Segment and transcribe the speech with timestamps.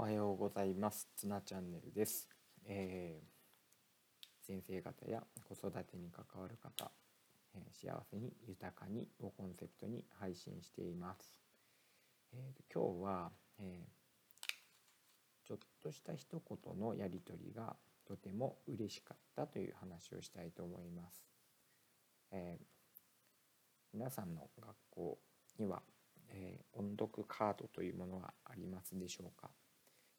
[0.00, 1.08] おはようございます。
[1.16, 2.28] つなチャンネルです、
[2.64, 6.92] えー、先生方や子育てに関わる方、
[7.56, 11.40] えー、幸せに豊かにをコンセプトに配信しています、
[12.32, 13.88] えー、今日は、え
[15.44, 17.74] ちょっとした一言のやり取りが
[18.06, 21.26] とても嬉しかったという話をしたいと思います、
[22.30, 22.56] え
[23.92, 25.18] 皆さんの学校
[25.58, 25.82] には
[26.30, 29.50] え、音読カードというものはありますでしょうか？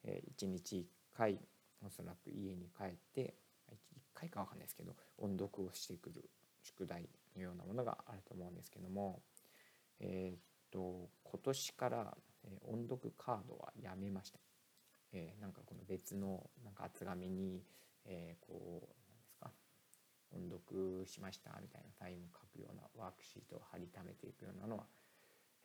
[0.03, 1.39] え、1日1回
[1.85, 3.35] おそらく家に帰って
[3.71, 3.75] 1
[4.13, 6.29] 回か分かんないですけど音読をしてくる
[6.63, 9.21] 宿題のようなものがあると思うんですけども
[9.99, 10.39] え、っ
[10.71, 14.39] と今年から、え、音読カードはやめました。
[15.11, 17.63] えー、なんかこの別のなんか厚紙に、
[18.05, 19.51] えー、こうなんですか
[20.31, 24.83] 音読しましたみたいなタイム書くようなワークシートを貼りためていくようなのは、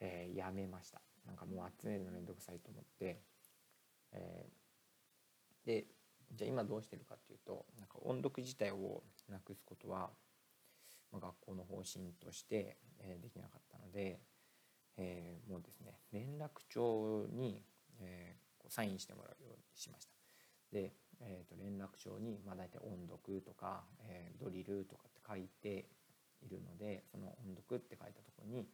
[0.01, 3.21] えー、やめましたなんかもう集めるのめんどくさいと思って
[4.15, 5.87] えー、で
[6.33, 10.11] じゃあ今どうしてるかっていうとなんか音読自体をなくすことは、
[11.13, 14.21] まあ、学校の方針として、えー、できなかったので、
[14.97, 17.63] えー、もうですね連絡帳に、
[18.01, 20.15] えー、サインしてもらうようにしました。
[20.73, 25.87] で、えー、と連絡帳に、まあ、大体音読とか、えー、ドリルとかって書いて
[26.43, 28.67] いるのでその音読って書いたところに、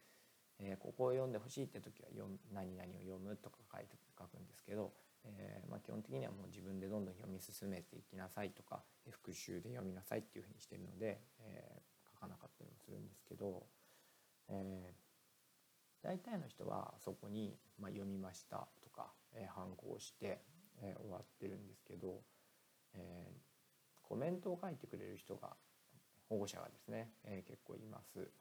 [0.59, 4.91] えー、ここを読んでほしいって時は読何々を読むとか書いて書くんですけど
[5.25, 13.67] えー、まあ、基本的にはもう自分でどんどん読み進めていきなさいとか復習で読みなさいっていうふうにしてるので、えー、書かなかったりもするんですけど、
[14.49, 20.41] えー、大体の人はそこに、まあ、読みましたとか、えー、反抗して、
[20.83, 22.23] え終わってるんですけど、
[22.95, 23.29] え
[24.01, 25.49] コメントを書いてくれる人が
[26.27, 28.31] 保護者がですね、え結構います。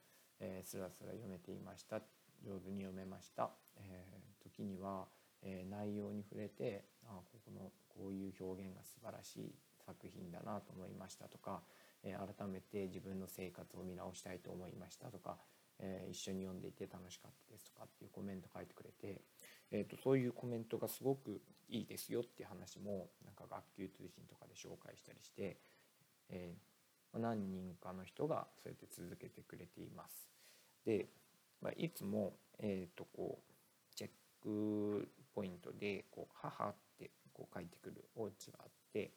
[0.40, 2.00] えー、スラスラ読めていました
[2.42, 5.06] 上手に読めました、えー、時には
[5.42, 11.62] え、内容に触れてあここのこういう表現が素晴らしい作品だなと思いましたとか、
[12.02, 15.38] え、改めて自分の生活を見直したいと思いましたとか、
[15.78, 19.22] え、一緒に読んでいて楽しかったですとかっていうコメント書いてくれて、
[19.70, 25.58] えーと、そういうコメントがすごくいいですよっていう話もなんか学級通信とかで紹介したりして、
[26.28, 30.28] えー、何人かの人がそうやって続けてくれています。
[30.84, 31.08] で、
[31.60, 34.10] ま、いつも、えーとこうチェッ
[34.42, 39.12] クポイントでこう母ってこう書いてくるお家があって、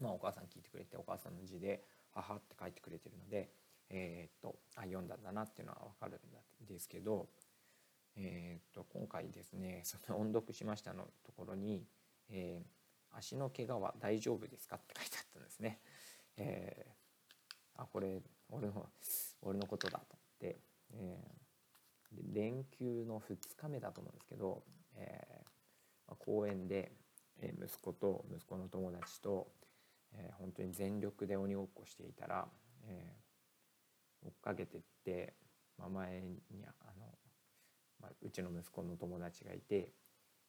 [0.00, 3.50] まあ、お母さん聞いてくれてお母さんの字で母って書いてくれてるので、
[3.90, 6.20] えー、っとあ読んだんだなっていうのは分かる
[6.64, 7.28] んですけど、
[8.16, 11.84] えー、っと今回ですねその音読しましたのところに、
[12.30, 15.80] えー、足の怪我は大丈夫ですかって書いてあったんですね。
[16.36, 18.86] えー、あこれ俺の
[19.42, 20.60] 俺のことだと思って、
[20.94, 24.62] えー、連休の2日目だと思うんですけど、
[24.98, 26.92] えー、公園で、
[27.40, 29.52] え息子と息子の友達と、
[30.12, 32.48] えー、本当に全力で鬼ごっこしていたら、
[32.84, 35.34] えー、追っかけてって、
[35.78, 36.40] まあ、前に
[36.80, 37.06] あの、
[38.00, 39.92] まあ、うちの息子の友達がいて、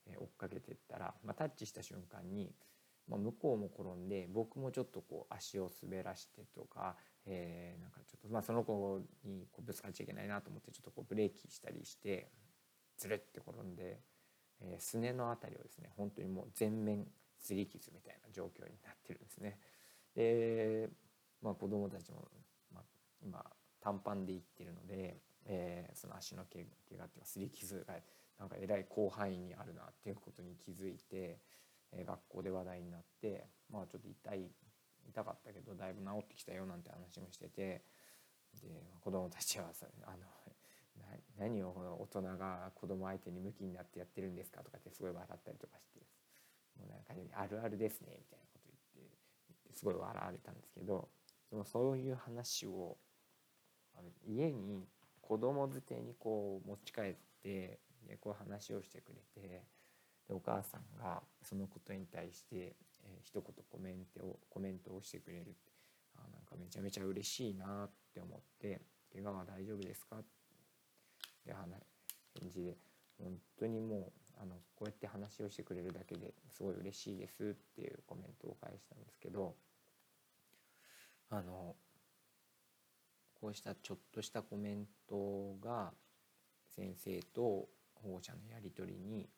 [0.07, 2.51] えー、追っかけてったら、まあ、タッチした瞬間に、
[3.07, 6.95] まあ、向こうも転んで僕もちょっとこう足を滑らしてとか、
[7.25, 12.31] えー、なんかちょっと、まあ、その子にこうぶつかっちゃいけないなと思ってちょっとこうブレーキしたりして
[12.97, 13.99] ずるって転んで。
[14.62, 17.08] え、すねの辺りをですね本当にもう全面
[17.42, 19.59] 擦り傷みたいな状況になってるんですね。
[20.16, 20.90] で、
[21.42, 22.28] まあ、子供たちも、
[22.74, 22.84] まあ、
[23.24, 23.46] 今
[23.81, 27.96] 短パンで行ってるので、えー、その足のけ怪我っていうか擦り傷が
[28.38, 31.40] なんかえらい広範囲にあるなっていうことに気づいて、
[31.91, 34.52] えー、学校で話題になってまあちょっと痛い
[35.08, 37.84] 痛かったけどだいぶ治ってきたよなんて話もしてて
[38.62, 38.68] で
[39.02, 39.66] 子供たちは
[40.06, 40.18] あの
[41.37, 45.99] 何を大人が子供相手にムキになってやってるんですかとかってすごい笑ったりとかして
[46.77, 51.09] もうなんかあるあるですねみたいなこと言ってすごい笑われたんですけど
[51.51, 52.97] でもそういう話を
[54.25, 54.87] 家に
[55.21, 59.63] 子供づてにこう持ち帰ってでこう話をしてくれて
[60.27, 65.55] でお母さんがそのことに対して、えー、一言コメントをコメントをしてくれる
[66.16, 68.81] あなんかめちゃめちゃ嬉しいなって思って
[69.11, 70.28] 「怪我は大丈夫ですか?」って
[71.40, 71.53] って
[72.40, 72.78] 返事で
[73.18, 79.56] 本当にもうあのこうやって話をしてくれるだけですごい嬉しいですっていうコメントを返したんですけど
[81.30, 81.76] あの
[83.40, 85.91] こうしたちょっとしたコメントが
[86.76, 89.30] 先生と保護者のやり取りに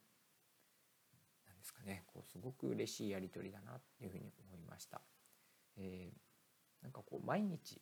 [1.48, 5.01] 何ですかねこうすごく嬉しいやり取りだなっていうふうに思いました。
[5.77, 7.81] えー、なんかこう毎日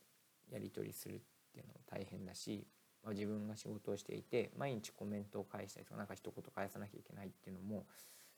[0.51, 1.19] やり取りするっ
[1.51, 2.67] ていうのも大変だし
[3.03, 7.85] まあ、自分が仕事をしていて毎日コメントを返したりとか何か一言返さなきゃいけないっていうのも、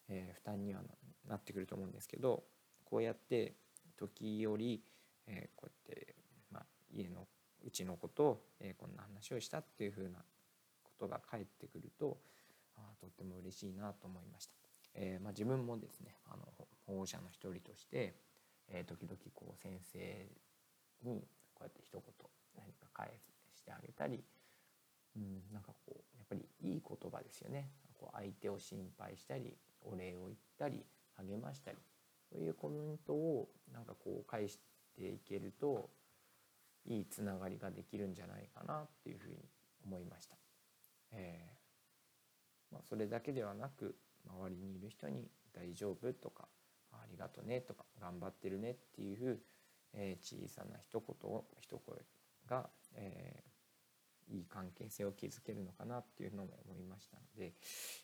[0.10, 0.82] えー、負担には
[1.28, 2.44] なってくると思うんですけど
[2.86, 3.56] こうやって
[3.98, 4.82] 時折、
[5.28, 6.16] えー、こうやって、
[6.52, 7.28] まあ、家の
[7.66, 10.20] うちの子とを、えー、こんな話をしたっていうふうな
[10.84, 12.18] ことが返ってくると
[12.76, 14.54] あとっても嬉しいなと思いました。
[14.94, 16.44] えーまあ、自分もですねあの
[16.86, 18.16] 保護者の一人として、
[18.68, 20.28] えー、時々こう先生
[21.04, 21.22] に
[21.54, 22.02] こうやって一言
[22.58, 23.12] 何か返
[23.56, 24.24] してあげたり、
[25.16, 30.86] うん、なんかこうやっぱりいい言葉ですよねこう相手を心配したりお礼を言ったり
[31.18, 31.78] 励ましたり
[32.32, 34.60] そういうコメントをなんかこう返し
[34.96, 35.90] ていけると
[36.86, 39.38] いいつながりができるんじゃないかなっていうふうに
[39.86, 40.36] 思いました。
[41.12, 41.62] えー
[42.72, 46.48] まあ、それだけではなく周りにいる人に「大丈夫?」とか
[46.92, 49.44] 「ありがとね」とか「頑張ってるね」っていう、
[49.94, 52.06] えー、小さな一言を一声
[52.48, 53.51] が、えー、
[54.32, 57.54] いい関係性を築けるのかなっていうのも思いましたので、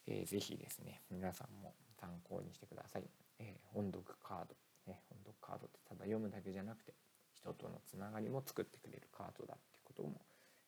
[0.08, 3.04] えー、ぜひですね皆さんも参考にしてください。
[3.40, 4.56] えー、音読カード、
[4.88, 6.94] ね、音読カードってただ読むだけじゃなくて
[7.34, 10.22] 人とのつながりも作ってくれるカードだってことも、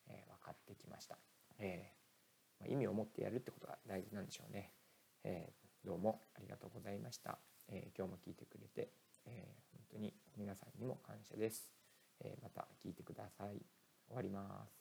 [0.08, 1.18] えー、分かってきました。
[1.60, 2.00] えー
[2.60, 4.74] まあ、意味を持ってやるってことが大事なんでしょうね。
[5.24, 5.50] え、
[5.84, 7.40] どうもありがとうございました。
[7.70, 8.92] え、今日も聞いてくれて、
[9.26, 11.72] え、本当に皆さんにも感謝です。
[12.20, 13.62] え、また聞いてください。
[14.08, 14.79] 終わります。